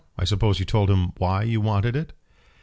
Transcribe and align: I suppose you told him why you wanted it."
I 0.17 0.23
suppose 0.23 0.57
you 0.57 0.65
told 0.65 0.89
him 0.89 1.11
why 1.17 1.43
you 1.43 1.61
wanted 1.61 1.95
it." 1.95 2.11